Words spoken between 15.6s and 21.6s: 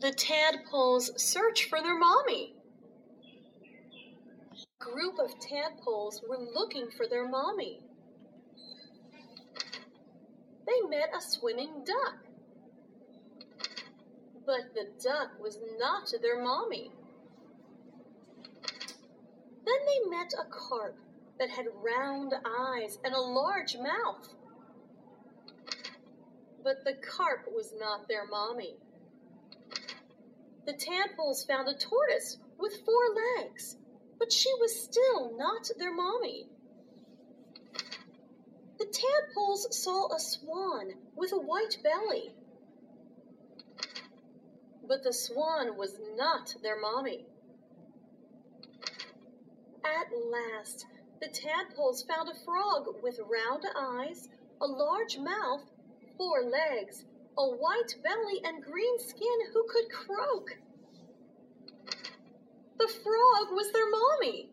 not their mommy. Then they met a carp that